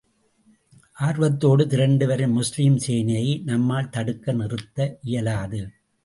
ஆர்வத்தோடு 0.97 1.67
திரண்டு 1.67 2.07
வரும் 2.07 2.31
முஸ்லிம் 2.31 2.77
சேனையை, 2.77 3.41
நம்மால் 3.43 3.89
தடுத்த 3.89 4.33
நிறுத்த 4.33 4.97
இயலாது. 5.01 5.61